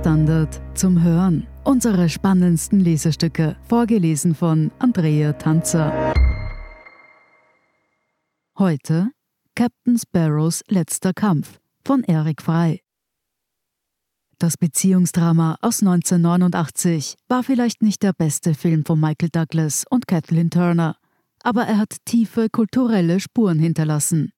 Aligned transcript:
Standard 0.00 0.62
zum 0.74 1.02
Hören. 1.02 1.46
Unsere 1.62 2.08
spannendsten 2.08 2.80
Lesestücke, 2.80 3.56
vorgelesen 3.68 4.34
von 4.34 4.70
Andrea 4.78 5.34
Tanzer. 5.34 6.14
Heute 8.58 9.10
Captain 9.54 9.98
Sparrows 9.98 10.62
letzter 10.68 11.12
Kampf 11.12 11.60
von 11.84 12.02
Eric 12.04 12.40
Frey. 12.40 12.80
Das 14.38 14.56
Beziehungsdrama 14.56 15.58
aus 15.60 15.82
1989 15.82 17.16
war 17.28 17.42
vielleicht 17.42 17.82
nicht 17.82 18.02
der 18.02 18.14
beste 18.14 18.54
Film 18.54 18.86
von 18.86 18.98
Michael 18.98 19.28
Douglas 19.30 19.84
und 19.90 20.06
Kathleen 20.06 20.48
Turner, 20.48 20.96
aber 21.42 21.64
er 21.64 21.76
hat 21.76 21.96
tiefe 22.06 22.48
kulturelle 22.48 23.20
Spuren 23.20 23.58
hinterlassen. 23.58 24.32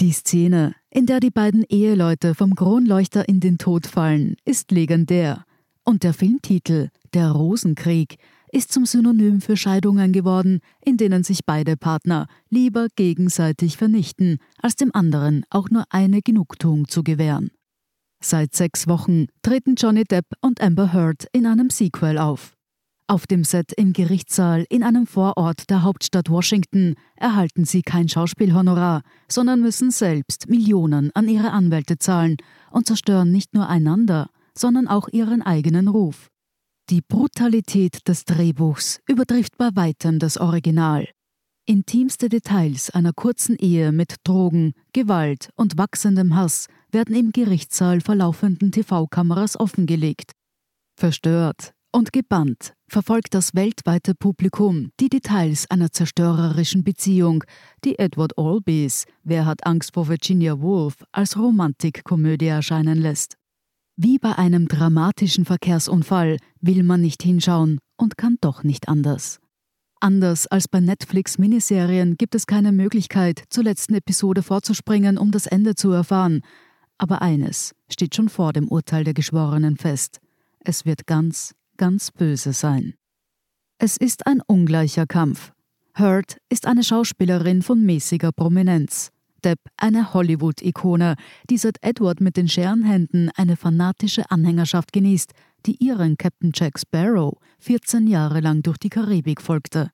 Die 0.00 0.12
Szene, 0.12 0.74
in 0.88 1.04
der 1.04 1.20
die 1.20 1.30
beiden 1.30 1.62
Eheleute 1.68 2.34
vom 2.34 2.54
Kronleuchter 2.54 3.28
in 3.28 3.38
den 3.38 3.58
Tod 3.58 3.86
fallen, 3.86 4.36
ist 4.46 4.70
legendär. 4.70 5.44
Und 5.84 6.04
der 6.04 6.14
Filmtitel 6.14 6.88
Der 7.12 7.30
Rosenkrieg 7.32 8.16
ist 8.50 8.72
zum 8.72 8.86
Synonym 8.86 9.42
für 9.42 9.58
Scheidungen 9.58 10.12
geworden, 10.12 10.60
in 10.82 10.96
denen 10.96 11.22
sich 11.22 11.44
beide 11.44 11.76
Partner 11.76 12.28
lieber 12.48 12.88
gegenseitig 12.96 13.76
vernichten, 13.76 14.38
als 14.62 14.74
dem 14.74 14.90
anderen 14.94 15.44
auch 15.50 15.68
nur 15.68 15.84
eine 15.90 16.22
Genugtuung 16.22 16.88
zu 16.88 17.02
gewähren. 17.02 17.50
Seit 18.22 18.54
sechs 18.54 18.88
Wochen 18.88 19.26
treten 19.42 19.74
Johnny 19.74 20.04
Depp 20.04 20.26
und 20.40 20.62
Amber 20.62 20.94
Heard 20.94 21.26
in 21.32 21.44
einem 21.44 21.68
Sequel 21.68 22.16
auf. 22.16 22.56
Auf 23.10 23.26
dem 23.26 23.42
Set 23.42 23.72
im 23.72 23.92
Gerichtssaal 23.92 24.64
in 24.68 24.84
einem 24.84 25.04
Vorort 25.04 25.68
der 25.68 25.82
Hauptstadt 25.82 26.30
Washington 26.30 26.94
erhalten 27.16 27.64
sie 27.64 27.82
kein 27.82 28.08
Schauspielhonorar, 28.08 29.02
sondern 29.28 29.60
müssen 29.60 29.90
selbst 29.90 30.48
Millionen 30.48 31.10
an 31.16 31.26
ihre 31.26 31.50
Anwälte 31.50 31.98
zahlen 31.98 32.36
und 32.70 32.86
zerstören 32.86 33.32
nicht 33.32 33.52
nur 33.52 33.68
einander, 33.68 34.30
sondern 34.56 34.86
auch 34.86 35.08
ihren 35.08 35.42
eigenen 35.42 35.88
Ruf. 35.88 36.28
Die 36.88 37.00
Brutalität 37.00 38.06
des 38.06 38.26
Drehbuchs 38.26 39.00
übertrifft 39.08 39.58
bei 39.58 39.70
weitem 39.74 40.20
das 40.20 40.38
Original. 40.38 41.08
Intimste 41.66 42.28
Details 42.28 42.90
einer 42.90 43.12
kurzen 43.12 43.56
Ehe 43.56 43.90
mit 43.90 44.18
Drogen, 44.22 44.72
Gewalt 44.92 45.50
und 45.56 45.76
wachsendem 45.76 46.36
Hass 46.36 46.68
werden 46.92 47.16
im 47.16 47.32
Gerichtssaal 47.32 48.02
vor 48.02 48.14
laufenden 48.14 48.70
TV-Kameras 48.70 49.58
offengelegt. 49.58 50.30
Verstört, 50.96 51.74
und 51.92 52.12
gebannt 52.12 52.74
verfolgt 52.88 53.34
das 53.34 53.54
weltweite 53.54 54.14
Publikum 54.14 54.90
die 55.00 55.08
Details 55.08 55.70
einer 55.70 55.92
zerstörerischen 55.92 56.84
Beziehung, 56.84 57.44
die 57.84 57.98
Edward 57.98 58.36
Albys 58.38 59.04
Wer 59.22 59.46
hat 59.46 59.66
Angst 59.66 59.94
vor 59.94 60.08
Virginia 60.08 60.60
Woolf 60.60 60.96
als 61.12 61.36
Romantikkomödie 61.36 62.46
erscheinen 62.46 62.98
lässt. 62.98 63.36
Wie 63.96 64.18
bei 64.18 64.36
einem 64.38 64.66
dramatischen 64.66 65.44
Verkehrsunfall 65.44 66.38
will 66.60 66.82
man 66.82 67.02
nicht 67.02 67.22
hinschauen 67.22 67.78
und 67.96 68.16
kann 68.16 68.38
doch 68.40 68.64
nicht 68.64 68.88
anders. 68.88 69.40
Anders 70.00 70.46
als 70.46 70.66
bei 70.66 70.80
Netflix-Miniserien 70.80 72.16
gibt 72.16 72.34
es 72.34 72.46
keine 72.46 72.72
Möglichkeit, 72.72 73.44
zur 73.50 73.64
letzten 73.64 73.94
Episode 73.94 74.42
vorzuspringen, 74.42 75.18
um 75.18 75.30
das 75.30 75.46
Ende 75.46 75.74
zu 75.74 75.90
erfahren. 75.90 76.40
Aber 76.96 77.20
eines 77.20 77.74
steht 77.90 78.14
schon 78.14 78.30
vor 78.30 78.54
dem 78.54 78.68
Urteil 78.68 79.04
der 79.04 79.12
Geschworenen 79.12 79.76
fest. 79.76 80.20
Es 80.60 80.86
wird 80.86 81.06
ganz, 81.06 81.54
ganz 81.80 82.10
böse 82.10 82.52
sein. 82.52 82.92
Es 83.78 83.96
ist 83.96 84.26
ein 84.26 84.42
ungleicher 84.46 85.06
Kampf. 85.06 85.52
Hurt 85.98 86.36
ist 86.50 86.66
eine 86.66 86.84
Schauspielerin 86.84 87.62
von 87.62 87.80
mäßiger 87.80 88.32
Prominenz. 88.32 89.08
Depp 89.42 89.60
eine 89.78 90.12
Hollywood-Ikone, 90.12 91.14
die 91.48 91.56
seit 91.56 91.78
Edward 91.80 92.20
mit 92.20 92.36
den 92.36 92.48
Scherenhänden 92.48 93.30
eine 93.34 93.56
fanatische 93.56 94.30
Anhängerschaft 94.30 94.92
genießt, 94.92 95.32
die 95.64 95.82
ihren 95.82 96.18
Captain 96.18 96.52
Jack 96.54 96.78
Sparrow 96.78 97.38
14 97.60 98.06
Jahre 98.06 98.40
lang 98.40 98.60
durch 98.60 98.76
die 98.76 98.90
Karibik 98.90 99.40
folgte. 99.40 99.90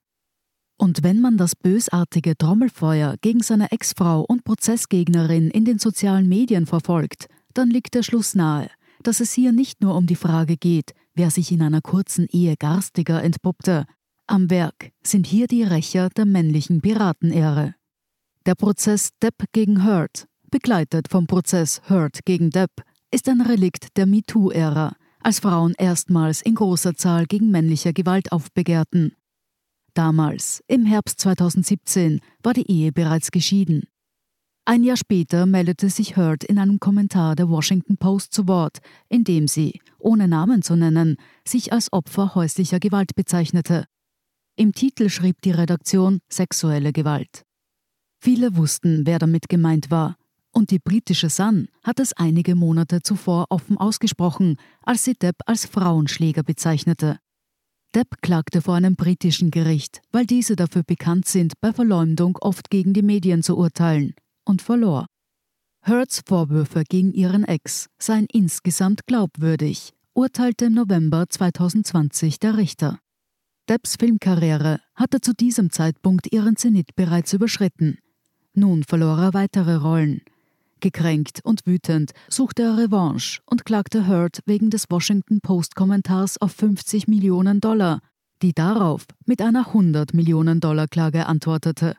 Und 0.77 1.03
wenn 1.03 1.21
man 1.21 1.37
das 1.37 1.55
bösartige 1.55 2.37
Trommelfeuer 2.37 3.15
gegen 3.21 3.41
seine 3.41 3.71
Ex-Frau 3.71 4.25
und 4.27 4.43
Prozessgegnerin 4.43 5.49
in 5.51 5.63
den 5.63 5.79
sozialen 5.79 6.27
Medien 6.27 6.65
verfolgt, 6.65 7.27
dann 7.53 7.69
liegt 7.69 7.93
der 7.93 8.03
Schluss 8.03 8.35
nahe, 8.35 8.69
dass 9.03 9.21
es 9.21 9.31
hier 9.31 9.53
nicht 9.53 9.81
nur 9.81 9.95
um 9.95 10.05
die 10.05 10.15
Frage 10.15 10.57
geht, 10.57 10.91
wer 11.17 11.31
sich 11.31 11.51
in 11.51 11.61
einer 11.61 11.81
kurzen 11.81 12.27
Ehe 12.31 12.55
garstiger 12.57 13.23
entpuppte. 13.23 13.85
Am 14.27 14.49
Werk 14.49 14.91
sind 15.03 15.25
hier 15.25 15.47
die 15.47 15.63
Rächer 15.63 16.09
der 16.09 16.25
männlichen 16.25 16.81
Piratenehre. 16.81 17.75
Der 18.45 18.55
Prozess 18.55 19.09
Depp 19.21 19.45
gegen 19.51 19.83
Hurt, 19.83 20.27
begleitet 20.51 21.07
vom 21.09 21.27
Prozess 21.27 21.81
Hurt 21.89 22.23
gegen 22.25 22.49
Depp, 22.49 22.83
ist 23.11 23.27
ein 23.27 23.41
Relikt 23.41 23.97
der 23.97 24.05
MeToo-Ära, 24.05 24.95
als 25.21 25.39
Frauen 25.39 25.73
erstmals 25.77 26.41
in 26.41 26.55
großer 26.55 26.93
Zahl 26.95 27.25
gegen 27.25 27.51
männliche 27.51 27.93
Gewalt 27.93 28.31
aufbegehrten. 28.31 29.15
Damals, 29.93 30.63
im 30.67 30.85
Herbst 30.85 31.19
2017, 31.21 32.21
war 32.43 32.53
die 32.53 32.69
Ehe 32.69 32.91
bereits 32.91 33.31
geschieden. 33.31 33.87
Ein 34.69 34.83
Jahr 34.83 34.97
später 34.97 35.45
meldete 35.45 35.89
sich 35.89 36.17
Hurd 36.17 36.43
in 36.43 36.59
einem 36.59 36.81
Kommentar 36.81 37.37
der 37.37 37.47
Washington 37.47 37.95
Post 37.95 38.33
zu 38.33 38.49
Wort, 38.49 38.79
in 39.07 39.23
dem 39.23 39.47
sie, 39.47 39.79
ohne 39.97 40.27
Namen 40.27 40.61
zu 40.61 40.75
nennen, 40.75 41.15
sich 41.47 41.71
als 41.71 41.93
Opfer 41.93 42.35
häuslicher 42.35 42.81
Gewalt 42.81 43.15
bezeichnete. 43.15 43.85
Im 44.57 44.73
Titel 44.73 45.07
schrieb 45.07 45.41
die 45.41 45.51
Redaktion 45.51 46.19
sexuelle 46.27 46.91
Gewalt. 46.91 47.43
Viele 48.19 48.57
wussten, 48.57 49.05
wer 49.05 49.19
damit 49.19 49.47
gemeint 49.47 49.89
war, 49.89 50.17
und 50.51 50.69
die 50.69 50.79
britische 50.79 51.29
Sun 51.29 51.69
hat 51.81 52.01
es 52.01 52.11
einige 52.11 52.55
Monate 52.55 53.01
zuvor 53.01 53.45
offen 53.49 53.77
ausgesprochen, 53.77 54.57
als 54.81 55.05
sie 55.05 55.13
Depp 55.13 55.37
als 55.45 55.65
Frauenschläger 55.65 56.43
bezeichnete. 56.43 57.19
Depp 57.95 58.21
klagte 58.21 58.61
vor 58.61 58.75
einem 58.75 58.97
britischen 58.97 59.49
Gericht, 59.49 60.01
weil 60.11 60.25
diese 60.25 60.57
dafür 60.57 60.83
bekannt 60.83 61.25
sind, 61.25 61.53
bei 61.61 61.71
Verleumdung 61.71 62.37
oft 62.41 62.69
gegen 62.69 62.91
die 62.91 63.01
Medien 63.01 63.43
zu 63.43 63.57
urteilen 63.57 64.13
und 64.47 64.61
verlor. 64.61 65.07
Hurts 65.87 66.21
Vorwürfe 66.25 66.83
gegen 66.83 67.13
ihren 67.13 67.43
Ex 67.45 67.87
seien 67.97 68.27
insgesamt 68.31 69.05
glaubwürdig, 69.07 69.93
urteilte 70.13 70.65
im 70.65 70.73
November 70.73 71.25
2020 71.29 72.39
der 72.39 72.57
Richter. 72.57 72.99
Depps 73.69 73.95
Filmkarriere 73.97 74.79
hatte 74.95 75.21
zu 75.21 75.33
diesem 75.33 75.71
Zeitpunkt 75.71 76.31
ihren 76.31 76.55
Zenit 76.55 76.95
bereits 76.95 77.33
überschritten. 77.33 77.99
Nun 78.53 78.83
verlor 78.83 79.17
er 79.17 79.33
weitere 79.33 79.75
Rollen. 79.75 80.21
Gekränkt 80.79 81.39
und 81.43 81.65
wütend 81.65 82.11
suchte 82.27 82.63
er 82.63 82.77
Revanche 82.77 83.39
und 83.45 83.65
klagte 83.65 84.07
Hurt 84.07 84.41
wegen 84.45 84.69
des 84.69 84.85
Washington 84.89 85.39
Post-Kommentars 85.41 86.39
auf 86.39 86.51
50 86.51 87.07
Millionen 87.07 87.61
Dollar, 87.61 88.01
die 88.41 88.53
darauf 88.53 89.05
mit 89.25 89.41
einer 89.41 89.67
100 89.67 90.13
Millionen 90.13 90.59
Dollar 90.59 90.87
Klage 90.87 91.25
antwortete. 91.25 91.95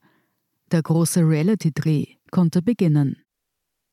Der 0.71 0.83
große 0.83 1.21
Reality-Dreh 1.21 2.18
konnte 2.31 2.63
beginnen. 2.63 3.23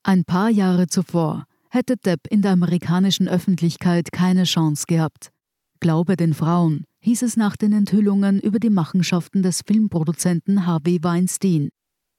Ein 0.03 0.23
paar 0.23 0.49
Jahre 0.49 0.87
zuvor 0.87 1.45
hätte 1.69 1.97
Depp 1.97 2.27
in 2.29 2.41
der 2.41 2.51
amerikanischen 2.51 3.27
Öffentlichkeit 3.27 4.11
keine 4.11 4.43
Chance 4.43 4.85
gehabt. 4.87 5.31
Glaube 5.79 6.15
den 6.15 6.33
Frauen, 6.33 6.85
hieß 7.01 7.21
es 7.23 7.37
nach 7.37 7.55
den 7.57 7.73
Enthüllungen 7.73 8.39
über 8.39 8.59
die 8.59 8.69
Machenschaften 8.69 9.43
des 9.43 9.61
Filmproduzenten 9.65 10.65
Harvey 10.65 11.03
Weinstein. 11.03 11.69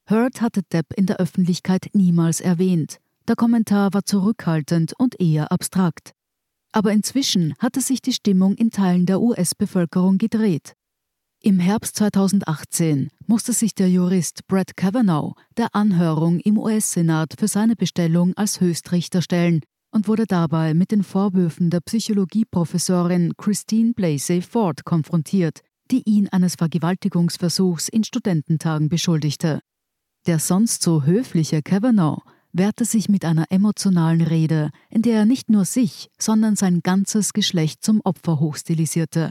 Hurt 0.08 0.40
hatte 0.40 0.62
Depp 0.72 0.92
in 0.94 1.06
der 1.06 1.16
Öffentlichkeit 1.16 1.90
niemals 1.92 2.40
erwähnt. 2.40 2.98
Der 3.26 3.34
Kommentar 3.34 3.92
war 3.92 4.04
zurückhaltend 4.04 4.92
und 4.98 5.20
eher 5.20 5.50
abstrakt. 5.50 6.12
Aber 6.70 6.92
inzwischen 6.92 7.54
hatte 7.58 7.80
sich 7.80 8.02
die 8.02 8.12
Stimmung 8.12 8.54
in 8.54 8.70
Teilen 8.70 9.06
der 9.06 9.20
US-Bevölkerung 9.20 10.18
gedreht. 10.18 10.74
Im 11.46 11.60
Herbst 11.60 11.94
2018 11.98 13.08
musste 13.28 13.52
sich 13.52 13.72
der 13.72 13.88
Jurist 13.88 14.48
Brett 14.48 14.76
Kavanaugh 14.76 15.36
der 15.56 15.76
Anhörung 15.76 16.40
im 16.40 16.58
US-Senat 16.58 17.34
für 17.38 17.46
seine 17.46 17.76
Bestellung 17.76 18.36
als 18.36 18.60
Höchstrichter 18.60 19.22
stellen 19.22 19.60
und 19.92 20.08
wurde 20.08 20.26
dabei 20.26 20.74
mit 20.74 20.90
den 20.90 21.04
Vorwürfen 21.04 21.70
der 21.70 21.78
Psychologieprofessorin 21.82 23.34
Christine 23.36 23.92
Blasey 23.92 24.42
Ford 24.42 24.84
konfrontiert, 24.84 25.60
die 25.92 26.02
ihn 26.04 26.28
eines 26.30 26.56
Vergewaltigungsversuchs 26.56 27.90
in 27.90 28.02
Studententagen 28.02 28.88
beschuldigte. 28.88 29.60
Der 30.26 30.40
sonst 30.40 30.82
so 30.82 31.04
höfliche 31.04 31.62
Kavanaugh 31.62 32.22
wehrte 32.52 32.84
sich 32.84 33.08
mit 33.08 33.24
einer 33.24 33.44
emotionalen 33.50 34.22
Rede, 34.22 34.70
in 34.90 35.02
der 35.02 35.18
er 35.18 35.26
nicht 35.26 35.48
nur 35.48 35.64
sich, 35.64 36.08
sondern 36.18 36.56
sein 36.56 36.80
ganzes 36.82 37.32
Geschlecht 37.32 37.84
zum 37.84 38.00
Opfer 38.00 38.40
hochstilisierte. 38.40 39.30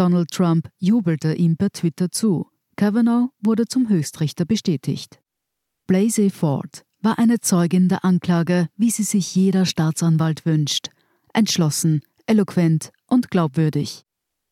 Donald 0.00 0.30
Trump 0.30 0.70
jubelte 0.78 1.34
ihm 1.34 1.58
per 1.58 1.72
Twitter 1.72 2.10
zu. 2.10 2.46
Kavanaugh 2.76 3.32
wurde 3.38 3.66
zum 3.66 3.90
Höchstrichter 3.90 4.46
bestätigt. 4.46 5.20
Blasey 5.86 6.30
Ford 6.30 6.86
war 7.02 7.18
eine 7.18 7.40
Zeugin 7.40 7.90
der 7.90 8.02
Anklage, 8.02 8.70
wie 8.78 8.88
sie 8.88 9.02
sich 9.02 9.34
jeder 9.34 9.66
Staatsanwalt 9.66 10.46
wünscht. 10.46 10.88
Entschlossen, 11.34 12.00
eloquent 12.24 12.92
und 13.08 13.30
glaubwürdig. 13.30 14.06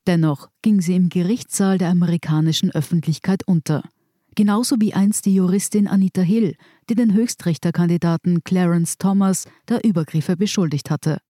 Dennoch 0.06 0.50
ging 0.60 0.82
sie 0.82 0.96
im 0.96 1.08
Gerichtssaal 1.08 1.78
der 1.78 1.88
amerikanischen 1.88 2.70
Öffentlichkeit 2.70 3.48
unter. 3.48 3.88
Genauso 4.34 4.76
wie 4.80 4.92
einst 4.92 5.24
die 5.24 5.34
Juristin 5.34 5.88
Anita 5.88 6.20
Hill, 6.20 6.56
die 6.90 6.94
den 6.94 7.14
Höchstrichterkandidaten 7.14 8.44
Clarence 8.44 8.98
Thomas 8.98 9.46
der 9.66 9.82
Übergriffe 9.82 10.36
beschuldigt 10.36 10.90
hatte. 10.90 11.22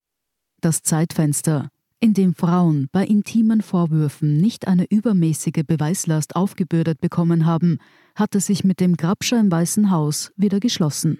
Das 0.59 0.81
Zeitfenster, 0.83 1.69
in 1.99 2.13
dem 2.13 2.33
Frauen 2.33 2.87
bei 2.91 3.05
intimen 3.05 3.61
Vorwürfen 3.61 4.37
nicht 4.37 4.67
eine 4.67 4.85
übermäßige 4.89 5.63
Beweislast 5.67 6.35
aufgebürdet 6.35 7.01
bekommen 7.01 7.45
haben, 7.45 7.79
hatte 8.15 8.39
sich 8.39 8.63
mit 8.63 8.79
dem 8.79 8.95
Grabscher 8.95 9.39
im 9.39 9.51
Weißen 9.51 9.91
Haus 9.91 10.31
wieder 10.35 10.59
geschlossen. 10.59 11.19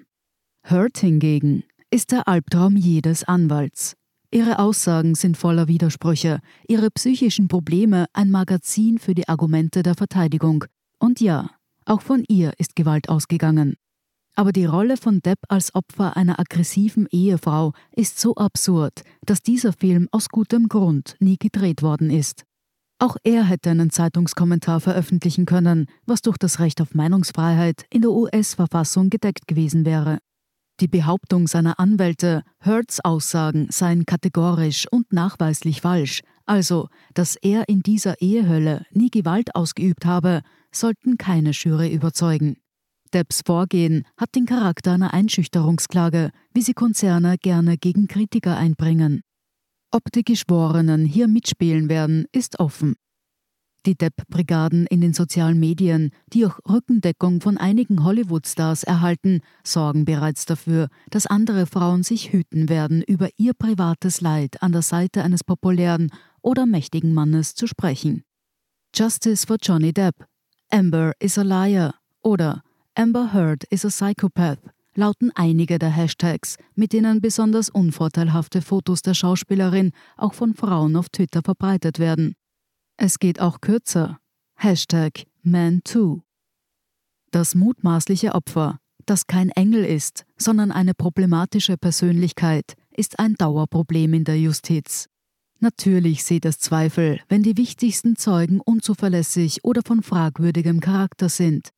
Hurt 0.69 0.97
hingegen 0.97 1.63
ist 1.91 2.11
der 2.11 2.27
Albtraum 2.27 2.75
jedes 2.75 3.23
Anwalts. 3.23 3.95
Ihre 4.31 4.59
Aussagen 4.59 5.15
sind 5.15 5.37
voller 5.37 5.67
Widersprüche, 5.67 6.39
ihre 6.67 6.91
psychischen 6.91 7.47
Probleme 7.47 8.05
ein 8.13 8.29
Magazin 8.29 8.99
für 8.99 9.15
die 9.15 9.27
Argumente 9.27 9.81
der 9.81 9.95
Verteidigung. 9.95 10.65
Und 10.99 11.19
ja, 11.19 11.49
auch 11.85 12.01
von 12.01 12.23
ihr 12.27 12.53
ist 12.59 12.75
Gewalt 12.75 13.09
ausgegangen. 13.09 13.75
Aber 14.35 14.51
die 14.51 14.65
Rolle 14.65 14.97
von 14.97 15.19
Depp 15.19 15.39
als 15.49 15.75
Opfer 15.75 16.15
einer 16.15 16.39
aggressiven 16.39 17.07
Ehefrau 17.11 17.73
ist 17.95 18.19
so 18.19 18.35
absurd, 18.35 19.01
dass 19.25 19.41
dieser 19.41 19.73
Film 19.73 20.07
aus 20.11 20.29
gutem 20.29 20.67
Grund 20.67 21.15
nie 21.19 21.37
gedreht 21.37 21.81
worden 21.81 22.09
ist. 22.09 22.45
Auch 22.99 23.15
er 23.23 23.45
hätte 23.45 23.69
einen 23.69 23.91
Zeitungskommentar 23.91 24.81
veröffentlichen 24.81 25.45
können, 25.45 25.87
was 26.05 26.21
durch 26.21 26.37
das 26.37 26.59
Recht 26.59 26.81
auf 26.81 26.93
Meinungsfreiheit 26.93 27.85
in 27.89 28.01
der 28.01 28.11
US-Verfassung 28.11 29.09
gedeckt 29.09 29.47
gewesen 29.47 29.85
wäre. 29.85 30.19
Die 30.81 30.87
Behauptung 30.87 31.47
seiner 31.47 31.79
Anwälte, 31.79 32.43
Hurts 32.63 33.03
Aussagen 33.03 33.67
seien 33.69 34.05
kategorisch 34.05 34.85
und 34.89 35.11
nachweislich 35.11 35.81
falsch, 35.81 36.21
also 36.45 36.87
dass 37.13 37.35
er 37.35 37.67
in 37.67 37.81
dieser 37.81 38.21
Ehehölle 38.21 38.85
nie 38.91 39.09
Gewalt 39.09 39.55
ausgeübt 39.55 40.05
habe, 40.05 40.41
sollten 40.71 41.17
keine 41.17 41.51
Jury 41.51 41.93
überzeugen. 41.93 42.57
Depps 43.13 43.41
Vorgehen 43.43 44.05
hat 44.17 44.35
den 44.35 44.45
Charakter 44.45 44.91
einer 44.91 45.13
Einschüchterungsklage, 45.13 46.29
wie 46.53 46.61
sie 46.61 46.73
Konzerne 46.73 47.37
gerne 47.37 47.77
gegen 47.77 48.07
Kritiker 48.07 48.55
einbringen. 48.55 49.21
Ob 49.91 50.11
die 50.13 50.23
Geschworenen 50.23 51.05
hier 51.05 51.27
mitspielen 51.27 51.89
werden, 51.89 52.25
ist 52.31 52.59
offen. 52.59 52.95
Die 53.85 53.95
Depp-Brigaden 53.95 54.85
in 54.87 55.01
den 55.01 55.13
sozialen 55.13 55.59
Medien, 55.59 56.11
die 56.27 56.45
auch 56.45 56.59
Rückendeckung 56.69 57.41
von 57.41 57.57
einigen 57.57 58.03
Hollywood-Stars 58.03 58.83
erhalten, 58.83 59.41
sorgen 59.63 60.05
bereits 60.05 60.45
dafür, 60.45 60.89
dass 61.09 61.25
andere 61.25 61.65
Frauen 61.65 62.03
sich 62.03 62.31
hüten 62.31 62.69
werden, 62.69 63.01
über 63.01 63.29
ihr 63.37 63.53
privates 63.53 64.21
Leid 64.21 64.61
an 64.61 64.73
der 64.73 64.81
Seite 64.83 65.23
eines 65.23 65.43
populären 65.43 66.11
oder 66.41 66.67
mächtigen 66.67 67.13
Mannes 67.13 67.55
zu 67.55 67.65
sprechen. 67.65 68.23
Justice 68.93 69.47
for 69.47 69.57
Johnny 69.59 69.93
Depp, 69.93 70.27
Amber 70.69 71.13
is 71.19 71.37
a 71.37 71.43
liar 71.43 71.95
oder 72.21 72.63
Amber 72.99 73.31
Heard 73.31 73.63
is 73.69 73.85
a 73.85 73.87
psychopath 73.87 74.59
lauten 74.93 75.31
einige 75.33 75.79
der 75.79 75.89
Hashtags, 75.89 76.57
mit 76.75 76.91
denen 76.91 77.21
besonders 77.21 77.69
unvorteilhafte 77.69 78.61
Fotos 78.61 79.01
der 79.01 79.13
Schauspielerin 79.13 79.93
auch 80.17 80.33
von 80.33 80.53
Frauen 80.53 80.97
auf 80.97 81.07
Twitter 81.07 81.41
verbreitet 81.41 81.97
werden. 81.97 82.35
Es 82.97 83.17
geht 83.17 83.39
auch 83.39 83.61
kürzer. 83.61 84.19
Hashtag 84.55 85.25
ManToo. 85.43 86.23
Das 87.31 87.55
mutmaßliche 87.55 88.35
Opfer, 88.35 88.79
das 89.05 89.27
kein 89.27 89.47
Engel 89.51 89.85
ist, 89.85 90.25
sondern 90.35 90.73
eine 90.73 90.93
problematische 90.93 91.77
Persönlichkeit, 91.77 92.73
ist 92.97 93.17
ein 93.17 93.35
Dauerproblem 93.35 94.13
in 94.13 94.23
der 94.25 94.41
Justiz. 94.41 95.07
Natürlich 95.61 96.25
sieht 96.25 96.43
es 96.43 96.59
Zweifel, 96.59 97.21
wenn 97.29 97.43
die 97.43 97.55
wichtigsten 97.55 98.17
Zeugen 98.17 98.59
unzuverlässig 98.59 99.63
oder 99.63 99.83
von 99.85 100.03
fragwürdigem 100.03 100.81
Charakter 100.81 101.29
sind. 101.29 101.69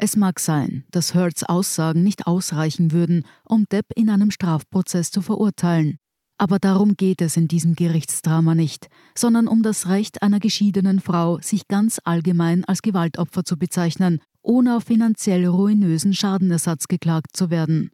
Es 0.00 0.16
mag 0.16 0.38
sein, 0.38 0.84
dass 0.92 1.14
Hurts 1.14 1.42
Aussagen 1.42 2.04
nicht 2.04 2.28
ausreichen 2.28 2.92
würden, 2.92 3.24
um 3.44 3.64
Depp 3.64 3.86
in 3.96 4.08
einem 4.10 4.30
Strafprozess 4.30 5.10
zu 5.10 5.22
verurteilen. 5.22 5.98
Aber 6.40 6.60
darum 6.60 6.96
geht 6.96 7.20
es 7.20 7.36
in 7.36 7.48
diesem 7.48 7.74
Gerichtsdrama 7.74 8.54
nicht, 8.54 8.86
sondern 9.16 9.48
um 9.48 9.64
das 9.64 9.88
Recht 9.88 10.22
einer 10.22 10.38
geschiedenen 10.38 11.00
Frau, 11.00 11.40
sich 11.40 11.66
ganz 11.66 12.00
allgemein 12.04 12.64
als 12.64 12.80
Gewaltopfer 12.80 13.44
zu 13.44 13.58
bezeichnen, 13.58 14.20
ohne 14.40 14.76
auf 14.76 14.84
finanziell 14.84 15.44
ruinösen 15.46 16.14
Schadenersatz 16.14 16.86
geklagt 16.86 17.36
zu 17.36 17.50
werden. 17.50 17.90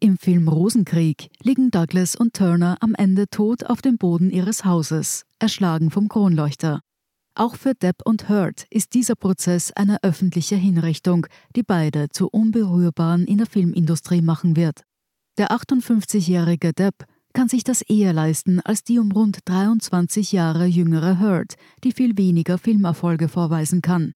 Im 0.00 0.16
Film 0.16 0.48
Rosenkrieg 0.48 1.28
liegen 1.42 1.70
Douglas 1.70 2.16
und 2.16 2.32
Turner 2.32 2.78
am 2.80 2.94
Ende 2.94 3.28
tot 3.28 3.66
auf 3.66 3.82
dem 3.82 3.98
Boden 3.98 4.30
ihres 4.30 4.64
Hauses, 4.64 5.24
erschlagen 5.38 5.90
vom 5.90 6.08
Kronleuchter. 6.08 6.80
Auch 7.38 7.54
für 7.54 7.74
Depp 7.74 7.96
und 8.06 8.30
Hurt 8.30 8.64
ist 8.70 8.94
dieser 8.94 9.14
Prozess 9.14 9.70
eine 9.72 10.02
öffentliche 10.02 10.56
Hinrichtung, 10.56 11.26
die 11.54 11.62
beide 11.62 12.08
zu 12.08 12.28
Unberührbaren 12.28 13.26
in 13.26 13.36
der 13.36 13.46
Filmindustrie 13.46 14.22
machen 14.22 14.56
wird. 14.56 14.84
Der 15.36 15.50
58-jährige 15.50 16.72
Depp 16.72 17.04
kann 17.34 17.50
sich 17.50 17.62
das 17.62 17.82
eher 17.82 18.14
leisten 18.14 18.60
als 18.60 18.84
die 18.84 18.98
um 18.98 19.12
rund 19.12 19.40
23 19.44 20.32
Jahre 20.32 20.64
jüngere 20.64 21.20
Hurt, 21.20 21.56
die 21.84 21.92
viel 21.92 22.16
weniger 22.16 22.56
Filmerfolge 22.56 23.28
vorweisen 23.28 23.82
kann. 23.82 24.12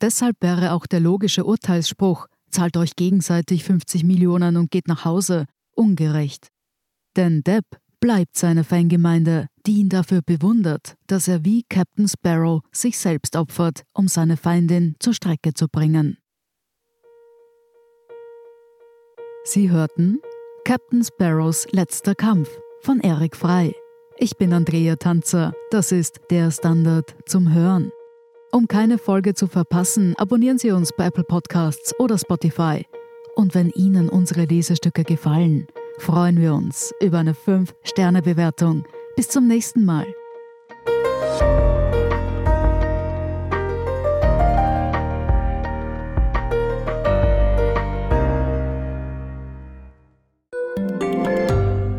Deshalb 0.00 0.34
wäre 0.40 0.72
auch 0.72 0.88
der 0.88 0.98
logische 0.98 1.44
Urteilsspruch, 1.44 2.26
zahlt 2.50 2.76
euch 2.76 2.96
gegenseitig 2.96 3.62
50 3.62 4.02
Millionen 4.02 4.56
und 4.56 4.72
geht 4.72 4.88
nach 4.88 5.04
Hause, 5.04 5.46
ungerecht. 5.70 6.48
Denn 7.14 7.44
Depp 7.44 7.64
bleibt 8.00 8.36
seine 8.36 8.64
Fangemeinde, 8.64 9.48
die 9.66 9.78
ihn 9.78 9.88
dafür 9.88 10.22
bewundert, 10.22 10.94
dass 11.06 11.28
er 11.28 11.44
wie 11.44 11.64
Captain 11.68 12.08
Sparrow 12.08 12.62
sich 12.72 12.98
selbst 12.98 13.36
opfert, 13.36 13.82
um 13.92 14.08
seine 14.08 14.36
Feindin 14.36 14.96
zur 15.00 15.14
Strecke 15.14 15.54
zu 15.54 15.66
bringen. 15.68 16.18
Sie 19.44 19.70
hörten 19.70 20.18
Captain 20.64 21.04
Sparrows 21.04 21.66
letzter 21.70 22.14
Kampf 22.14 22.50
von 22.80 23.00
Eric 23.00 23.36
Frei. 23.36 23.72
Ich 24.18 24.36
bin 24.36 24.52
Andrea 24.52 24.96
Tanzer, 24.96 25.52
das 25.70 25.92
ist 25.92 26.20
der 26.30 26.50
Standard 26.50 27.14
zum 27.26 27.54
Hören. 27.54 27.92
Um 28.50 28.66
keine 28.66 28.98
Folge 28.98 29.34
zu 29.34 29.46
verpassen, 29.46 30.14
abonnieren 30.16 30.58
Sie 30.58 30.70
uns 30.70 30.90
bei 30.96 31.06
Apple 31.06 31.24
Podcasts 31.24 31.92
oder 32.00 32.16
Spotify. 32.16 32.86
Und 33.34 33.54
wenn 33.54 33.70
Ihnen 33.70 34.08
unsere 34.08 34.46
Lesestücke 34.46 35.04
gefallen, 35.04 35.66
freuen 35.98 36.40
wir 36.40 36.54
uns 36.54 36.92
über 37.00 37.18
eine 37.18 37.32
5-Sterne-Bewertung. 37.32 38.84
Bis 39.16 39.28
zum 39.28 39.46
nächsten 39.46 39.84
Mal. 39.84 40.06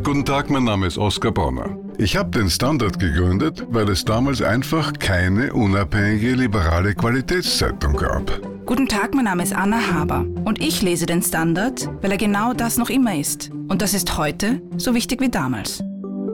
Guten 0.03 0.25
Tag, 0.25 0.49
mein 0.49 0.63
Name 0.63 0.87
ist 0.87 0.97
Oskar 0.97 1.31
Bronner. 1.31 1.77
Ich 1.97 2.15
habe 2.15 2.29
den 2.29 2.49
Standard 2.49 2.99
gegründet, 2.99 3.65
weil 3.69 3.89
es 3.89 4.05
damals 4.05 4.41
einfach 4.41 4.93
keine 4.93 5.53
unabhängige 5.53 6.33
liberale 6.33 6.93
Qualitätszeitung 6.93 7.93
gab. 7.95 8.56
Guten 8.67 8.89
Tag, 8.89 9.13
mein 9.13 9.23
Name 9.23 9.43
ist 9.43 9.55
Anna 9.55 9.93
Haber 9.93 10.25
und 10.43 10.59
ich 10.59 10.81
lese 10.81 11.05
den 11.05 11.23
Standard, 11.23 11.87
weil 12.01 12.11
er 12.11 12.17
genau 12.17 12.51
das 12.51 12.77
noch 12.77 12.89
immer 12.89 13.15
ist. 13.15 13.49
Und 13.69 13.81
das 13.81 13.93
ist 13.93 14.17
heute 14.17 14.61
so 14.75 14.93
wichtig 14.93 15.21
wie 15.21 15.29
damals. 15.29 15.81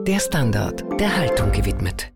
Der 0.04 0.18
Standard, 0.18 0.82
der 0.98 1.16
Haltung 1.16 1.52
gewidmet. 1.52 2.10